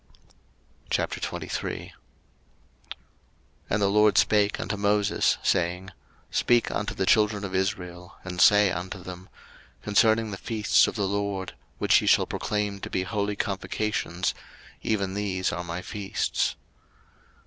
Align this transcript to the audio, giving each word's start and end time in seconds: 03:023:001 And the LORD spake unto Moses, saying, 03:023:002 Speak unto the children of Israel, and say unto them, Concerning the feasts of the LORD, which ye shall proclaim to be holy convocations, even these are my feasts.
03:023:001 0.89 1.91
And 3.69 3.81
the 3.83 3.87
LORD 3.87 4.17
spake 4.17 4.59
unto 4.59 4.75
Moses, 4.75 5.37
saying, 5.43 5.91
03:023:002 6.31 6.35
Speak 6.37 6.71
unto 6.71 6.95
the 6.95 7.05
children 7.05 7.43
of 7.43 7.53
Israel, 7.53 8.15
and 8.23 8.41
say 8.41 8.71
unto 8.71 9.03
them, 9.03 9.29
Concerning 9.83 10.31
the 10.31 10.37
feasts 10.37 10.87
of 10.87 10.95
the 10.95 11.07
LORD, 11.07 11.53
which 11.77 12.01
ye 12.01 12.07
shall 12.07 12.25
proclaim 12.25 12.79
to 12.79 12.89
be 12.89 13.03
holy 13.03 13.35
convocations, 13.35 14.33
even 14.81 15.13
these 15.13 15.51
are 15.51 15.63
my 15.63 15.83
feasts. 15.83 16.55